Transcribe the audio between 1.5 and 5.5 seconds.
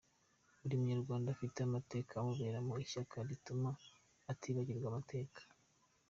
amateka amuremamo ishyaka rituma atibagirwa amateka.”